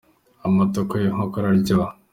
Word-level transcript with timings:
amatako 0.47 0.93
yinkoko 1.01 1.35
araryoha 1.39 1.89